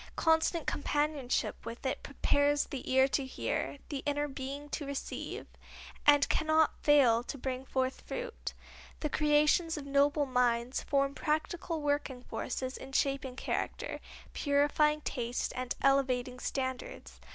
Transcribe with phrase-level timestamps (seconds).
[0.15, 5.45] Constant companionship with it prepares the ear to hear, the inner being to receive,
[6.07, 8.55] and cannot fail to bring forth fruit.
[9.01, 13.99] The creations of noble minds form practical working forces in shaping character,
[14.33, 17.21] purifying taste and elevating standards.